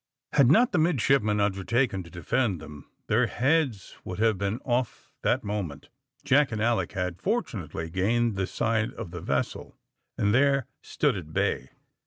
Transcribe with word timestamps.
Had 0.33 0.49
not 0.49 0.71
the 0.71 0.79
midshipmen 0.79 1.39
undertaken 1.39 2.01
to 2.01 2.09
defend 2.09 2.59
them, 2.59 2.89
their 3.05 3.27
heads 3.27 3.95
would 4.03 4.17
have 4.17 4.35
been 4.35 4.57
off 4.65 5.11
that 5.21 5.43
moment. 5.43 5.89
Jack 6.25 6.51
and 6.51 6.59
Alick 6.59 6.93
had 6.93 7.21
fortunately 7.21 7.87
gained 7.87 8.35
the 8.35 8.47
side 8.47 8.93
of 8.95 9.11
the 9.11 9.21
vessel, 9.21 9.77
and 10.17 10.33
there 10.33 10.65
stood 10.81 11.15
at 11.15 11.33
bay. 11.33 11.69